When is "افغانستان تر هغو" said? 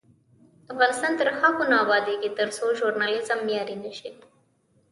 0.71-1.63